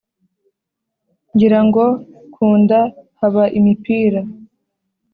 Ngira 1.33 1.59
ngo 1.67 1.83
ku 2.33 2.45
nda 2.61 2.79
haba 3.19 3.43
imipira! 3.57 4.21